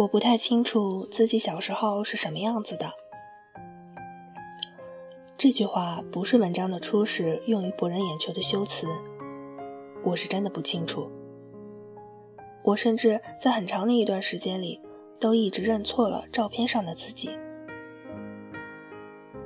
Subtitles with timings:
[0.00, 2.90] 我不太清楚自己小时候是什么样子的。
[5.36, 8.86] 这句话不是文章的初始用于博人眼球的修辞，
[10.02, 11.10] 我是真的不清楚。
[12.62, 14.80] 我甚至在很长的一段时间里，
[15.18, 17.38] 都一直认错了照片上的自己。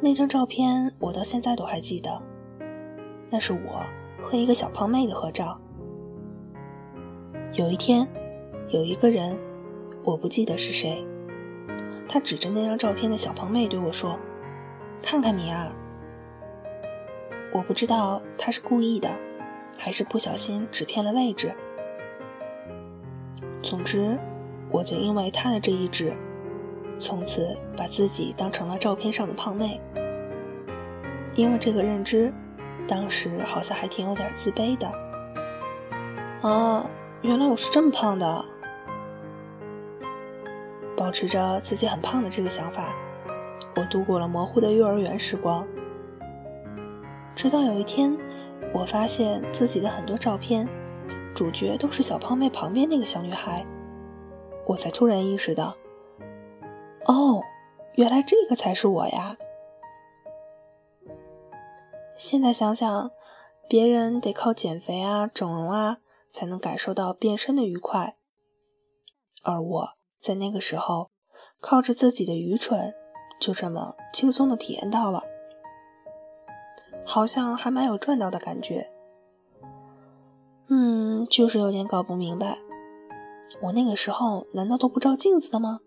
[0.00, 2.22] 那张照片我到现在都还记得，
[3.30, 3.84] 那是我
[4.22, 5.60] 和一个小胖妹的合照。
[7.54, 8.06] 有一天，
[8.68, 9.36] 有一个人。
[10.06, 11.04] 我不记得是谁，
[12.08, 14.16] 他指着那张照片的小胖妹对我说
[15.02, 15.74] ：“看看你啊。”
[17.52, 19.10] 我不知道他是故意的，
[19.76, 21.52] 还是不小心指偏了位置。
[23.64, 24.16] 总之，
[24.70, 26.14] 我就因为他的这一指，
[27.00, 29.80] 从此把自己当成了照片上的胖妹。
[31.34, 32.32] 因为这个认知，
[32.86, 34.86] 当时好像还挺有点自卑的。
[36.42, 36.88] 啊，
[37.22, 38.44] 原来我是这么胖的。
[41.06, 42.92] 保持着自己很胖的这个想法，
[43.76, 45.64] 我度过了模糊的幼儿园时光。
[47.32, 48.18] 直到有一天，
[48.74, 50.68] 我发现自己的很多照片，
[51.32, 53.64] 主角都是小胖妹旁边那个小女孩，
[54.66, 55.76] 我才突然意识到，
[57.04, 57.40] 哦，
[57.94, 59.36] 原来这个才是我呀！
[62.18, 63.12] 现在想想，
[63.68, 65.98] 别人得靠减肥啊、整容啊，
[66.32, 68.16] 才能感受到变身的愉快，
[69.44, 69.95] 而我。
[70.20, 71.10] 在那个时候，
[71.60, 72.94] 靠着自己的愚蠢，
[73.40, 75.22] 就这么轻松的体验到了，
[77.04, 78.90] 好像还蛮有赚到的感觉。
[80.68, 82.58] 嗯，就是有点搞不明白，
[83.62, 85.80] 我那个时候难道都不照镜子的吗？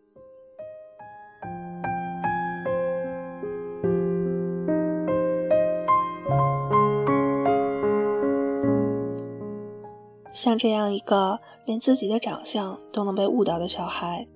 [10.31, 14.27] 像这样一个连自己的长相都能被误导的小孩，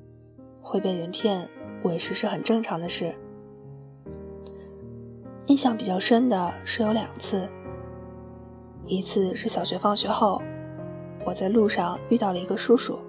[0.62, 1.50] 会被人骗，
[1.82, 3.16] 委实是很正常的事。
[5.48, 7.50] 印象比较深的是有两次，
[8.86, 10.44] 一次是小学放学后，
[11.26, 13.00] 我在路上遇到了一个叔叔，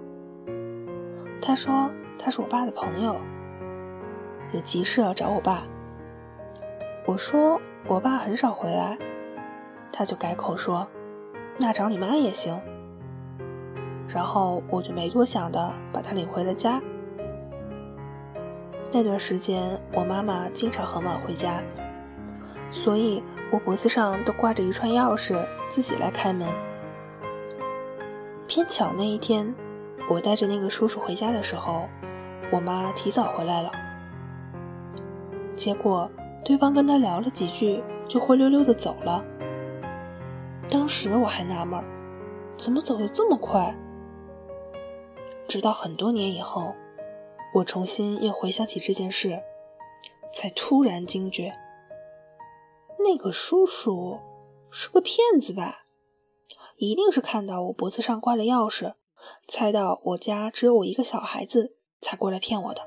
[1.39, 3.17] 他说他是我爸的朋友，
[4.53, 5.67] 有急事要找我爸。
[7.05, 8.97] 我说我爸很少回来，
[9.91, 10.89] 他就改口说，
[11.59, 12.59] 那找你妈也行。
[14.07, 16.81] 然后我就没多想的把他领回了家。
[18.91, 21.61] 那段时间，我妈妈经常很晚回家，
[22.69, 23.21] 所以
[23.51, 26.47] 我脖子上都挂着一串钥匙，自己来开门。
[28.47, 29.53] 偏巧那一天，
[30.09, 31.89] 我带着那个叔叔回家的时候，
[32.51, 33.71] 我妈提早回来了。
[35.55, 36.09] 结果
[36.45, 39.25] 对方跟他聊了几句，就灰溜溜的走了。
[40.69, 41.83] 当时我还纳闷，
[42.55, 43.75] 怎么走的这么快？
[45.47, 46.75] 直到很多年以后，
[47.55, 49.43] 我重新又回想起这件事，
[50.33, 51.53] 才突然惊觉，
[52.99, 54.19] 那个叔叔
[54.69, 55.85] 是个骗子吧？
[56.77, 58.95] 一定是看到我脖子上挂了钥匙，
[59.47, 62.81] 猜到我家只有我一个小孩子，才过来骗我的。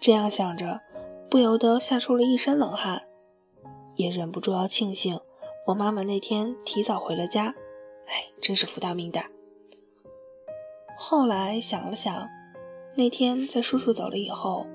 [0.00, 0.80] 这样想着，
[1.28, 3.06] 不由得吓出了一身冷汗，
[3.96, 5.20] 也忍不住要庆幸
[5.66, 7.54] 我妈妈那天提早回了家。
[8.06, 9.30] 哎，真是福大命大。
[11.02, 12.28] 后来想了想，
[12.94, 14.66] 那天在叔叔走了以后，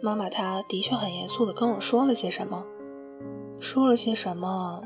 [0.00, 2.64] 妈妈她的确很严肃地跟我说了些什么，
[3.60, 4.82] 说了些什么，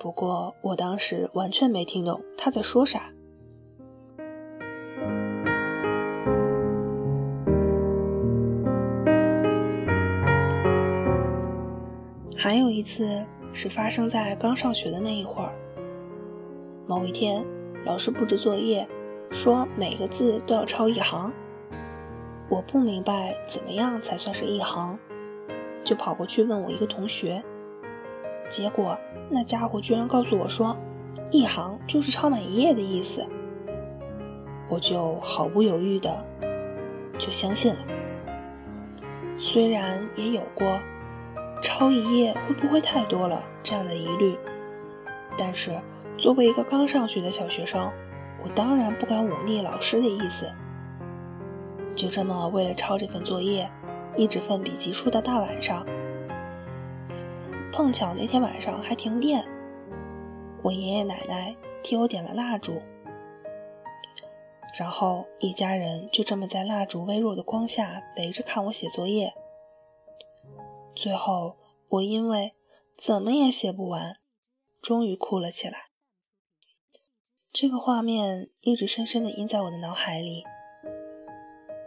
[0.00, 3.12] 不过我当时完全没听懂她在说啥。
[12.34, 15.58] 还有一次是发生在刚上学的那一会儿，
[16.86, 17.44] 某一天
[17.84, 18.88] 老师布置作业。
[19.30, 21.32] 说每个字都要抄一行，
[22.48, 24.98] 我不明白怎么样才算是一行，
[25.84, 27.42] 就跑过去问我一个同学，
[28.48, 28.98] 结果
[29.28, 30.76] 那家伙居然告诉我说，
[31.30, 33.26] 一行就是抄满一页的意思，
[34.68, 36.24] 我就毫不犹豫的
[37.18, 37.80] 就相信了。
[39.36, 40.80] 虽然也有过
[41.60, 44.38] 抄一页会不会太多了这样的疑虑，
[45.36, 45.78] 但是
[46.16, 47.92] 作为一个刚上学的小学生。
[48.42, 50.52] 我当然不敢忤逆老师的意思，
[51.94, 53.70] 就这么为了抄这份作业，
[54.16, 55.86] 一直奋笔疾书到大晚上。
[57.72, 59.46] 碰巧那天晚上还停电，
[60.62, 62.80] 我爷爷奶奶替我点了蜡烛，
[64.78, 69.34] 然后一家人就这么在蜡烛微弱的光下围着看我写作业。
[70.94, 71.56] 最后，
[71.88, 72.54] 我因为
[72.96, 74.16] 怎么也写不完，
[74.80, 75.90] 终于哭了起来。
[77.58, 80.44] 这个画面一直深深地印在我的脑海里。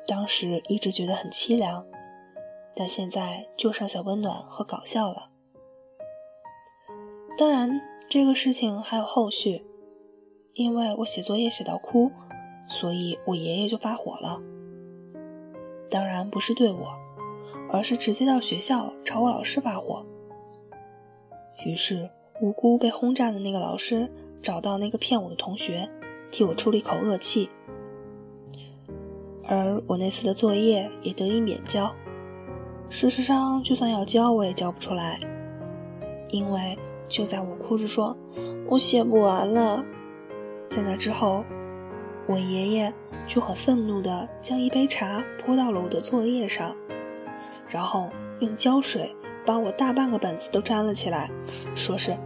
[0.08, 1.86] 当时一直觉得很凄凉，
[2.76, 5.30] 但现在就剩下温暖和搞笑了。
[7.38, 7.80] 当然，
[8.10, 9.64] 这个事情还有后续，
[10.56, 12.10] 因为我写作业写到哭，
[12.68, 14.42] 所以我爷爷就发火了。
[15.88, 16.98] 当然不是对我，
[17.72, 20.04] 而是直接到学校朝我老师发火。
[21.64, 22.10] 于是，
[22.42, 24.12] 无辜被轰炸的那个老师。
[24.42, 25.90] 找到那个骗我的同学，
[26.32, 27.50] 替我出了一口恶气，
[29.48, 31.94] 而我那次的作业也得以免交。
[32.90, 35.20] 事实上，就算要交，我也交不出来，
[36.30, 36.78] 因为
[37.08, 38.18] 就在我哭着说
[38.68, 39.84] “我写不完了”，
[40.70, 41.44] 在那之后，
[42.28, 42.94] 我爷爷
[43.28, 46.76] 就很愤怒地将一杯茶泼到了我的作业上，
[47.68, 48.10] 然后
[48.40, 49.16] 用胶水
[49.46, 51.30] 把我大半个本子都粘了起来，
[51.76, 52.18] 说是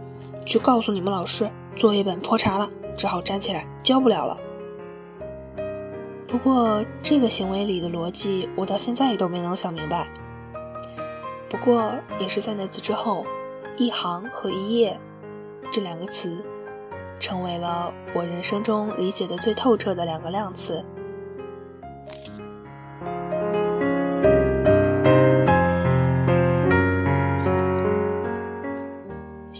[0.46, 1.50] 去告诉你们老师。
[1.76, 4.38] 作业本破查了，只好粘起来，交不了了。
[6.26, 10.08] 不过这个行为里的逻辑，我到现在也都没能想明白。
[11.48, 13.24] 不过也是在那次之后
[13.76, 14.98] ，“一行”和“一页”
[15.70, 16.44] 这两个词，
[17.20, 20.84] 成为了我人生中理解的最透彻的两个量词。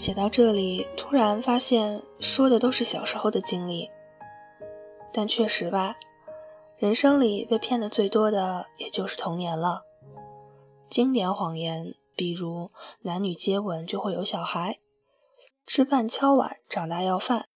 [0.05, 3.91] 写到这里，突然发现说的都是小时候的经历，
[5.15, 5.97] 但确实吧，
[6.77, 9.85] 人生里被骗的最多的也就是童年了。
[10.91, 12.71] 经典谎言，比如
[13.01, 14.79] 男女接吻就会有小孩，
[15.67, 17.47] 吃饭敲碗长大要饭，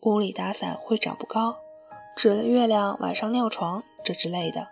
[0.00, 1.58] 屋里打伞会长不高，
[2.16, 4.66] 指了月亮晚上尿床这之类的，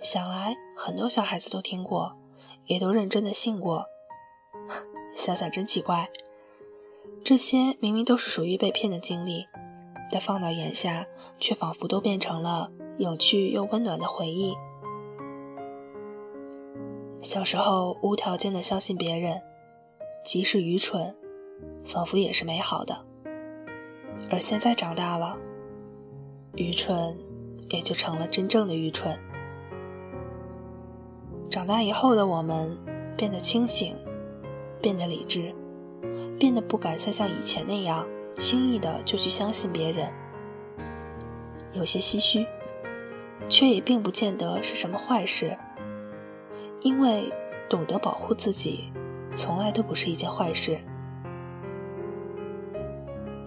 [0.00, 2.16] 想来很多小孩子都听过，
[2.64, 3.86] 也都认真的信过。
[5.16, 6.10] 想想真奇怪，
[7.24, 9.46] 这些明明都是属于被骗的经历，
[10.12, 11.06] 但放到眼下，
[11.40, 14.54] 却仿佛都变成了有趣又温暖的回忆。
[17.18, 19.42] 小时候无条件的相信别人，
[20.22, 21.16] 即使愚蠢，
[21.84, 23.06] 仿佛也是美好的。
[24.30, 25.38] 而现在长大了，
[26.56, 27.18] 愚蠢
[27.70, 29.18] 也就成了真正的愚蠢。
[31.50, 32.78] 长大以后的我们
[33.16, 33.96] 变得清醒。
[34.80, 35.54] 变得理智，
[36.38, 40.12] 变得不敢再像以前那样轻易的就去相信别人，
[41.72, 42.46] 有些唏嘘，
[43.48, 45.56] 却也并不见得是什么坏事，
[46.80, 47.32] 因为
[47.68, 48.92] 懂得保护自己，
[49.34, 50.78] 从来都不是一件坏事。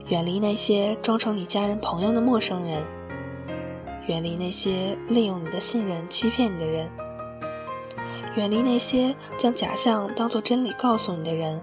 [0.07, 2.83] 远离那些装成你家人朋友的陌生人，
[4.07, 6.89] 远离那些利用你的信任欺骗你的人。
[8.35, 11.61] 远离那些将假象当作真理告诉你的人，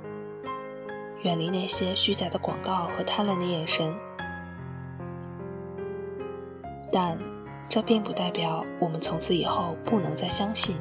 [1.23, 3.95] 远离那些虚假的广告和贪婪的眼神。
[6.93, 7.19] 但
[7.69, 10.77] 这并不代表我们从此以后不能再相信。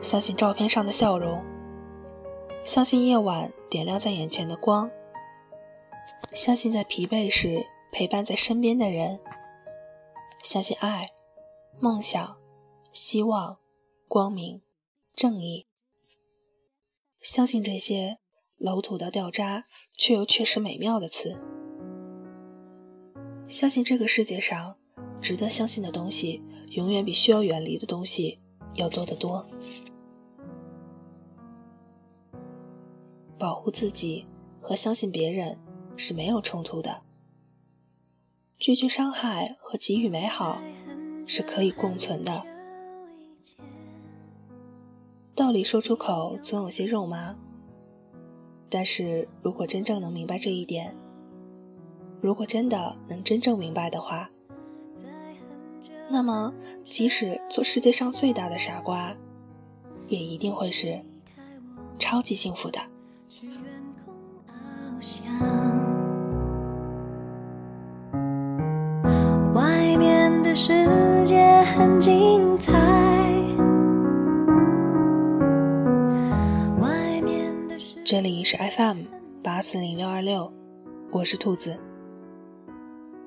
[0.00, 1.44] 相信照片上的笑容，
[2.62, 4.90] 相信夜晚点亮在眼前的光，
[6.32, 9.20] 相信在疲惫时陪伴在身边的人，
[10.42, 11.10] 相信爱、
[11.80, 12.36] 梦想、
[12.92, 13.56] 希望。
[14.08, 14.62] 光明、
[15.14, 15.66] 正义，
[17.20, 18.18] 相信这些
[18.56, 19.64] 老土到掉渣
[19.98, 21.42] 却又确实美妙的词。
[23.48, 24.78] 相信这个世界上
[25.20, 26.40] 值得相信的东西，
[26.70, 28.40] 永远比需要远离的东西
[28.76, 29.46] 要多得多。
[33.36, 34.24] 保护自己
[34.60, 35.58] 和相信别人
[35.96, 37.02] 是没有冲突的，
[38.56, 40.62] 拒绝伤害和给予美好
[41.26, 42.55] 是可以共存的。
[45.36, 47.36] 道理说出口总有些肉麻，
[48.70, 50.96] 但是如果真正能明白这一点，
[52.22, 54.30] 如果真的能真正明白的话，
[56.08, 56.54] 那么
[56.86, 59.14] 即使做世界上最大的傻瓜，
[60.08, 61.04] 也一定会是
[61.98, 62.80] 超级幸福的。
[69.52, 70.72] 外面的世
[71.26, 72.85] 界很精彩。
[78.16, 79.02] 这里是 FM
[79.42, 80.50] 八四零六二六，
[81.12, 81.78] 我是兔子。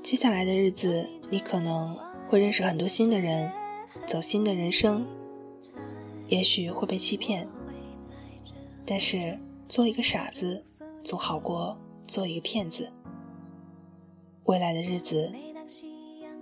[0.02, 1.96] 接下来的日子，你可能
[2.28, 3.52] 会认识很多新的人，
[4.08, 5.06] 走新的人生，
[6.28, 7.48] 也许会被欺骗，
[8.84, 10.66] 但是做一个傻子
[11.04, 11.78] 总好过
[12.08, 12.92] 做一个骗子。
[14.46, 15.32] 未来的日子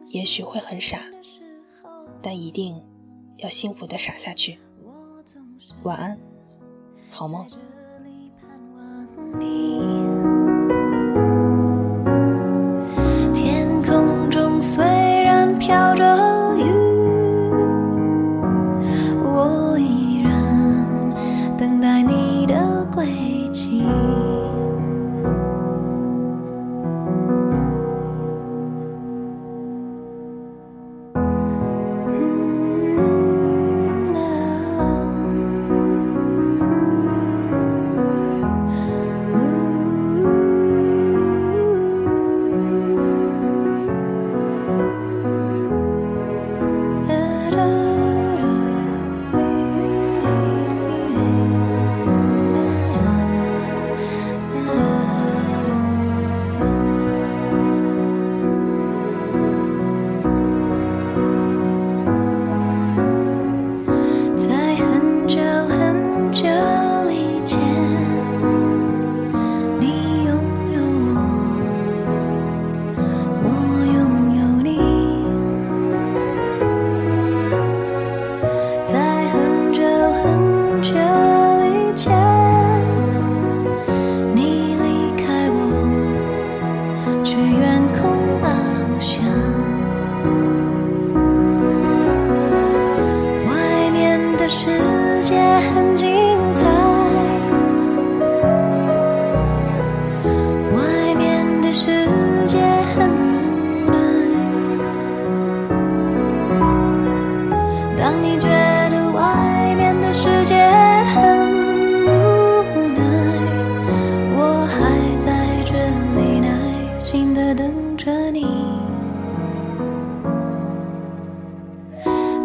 [0.06, 1.02] 也许会很傻，
[2.22, 2.82] 但一定
[3.40, 4.58] 要幸福的傻下去。
[5.84, 6.18] 晚安，
[7.12, 7.46] 好梦。
[9.40, 9.97] 你。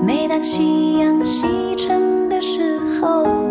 [0.04, 3.42] 每当夕阳西沉的时候，